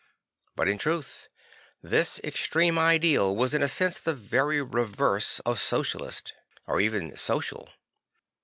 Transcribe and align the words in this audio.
But 0.55 0.67
in 0.67 0.79
truth 0.79 1.27
this 1.83 2.19
extreme 2.23 2.79
ideal 2.79 3.35
was 3.35 3.53
in 3.53 3.61
a 3.61 3.67
sense 3.67 3.99
the 3.99 4.15
very 4.15 4.59
reverse 4.59 5.39
of 5.41 5.59
Socialist, 5.61 6.33
or 6.65 6.81
even 6.81 7.15
social. 7.15 7.69